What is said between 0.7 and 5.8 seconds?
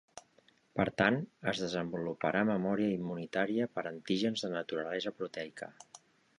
Per tant, es desenvoluparà memòria immunitària per antígens de naturalesa proteica.